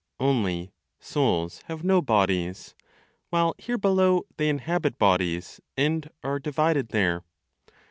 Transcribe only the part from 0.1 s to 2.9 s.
Only, souls have no bodies,